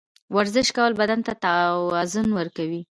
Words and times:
ورزش 0.35 0.67
کول 0.77 0.91
بدن 0.99 1.19
ته 1.27 1.33
توازن 1.43 2.27
ورکوي. 2.33 2.81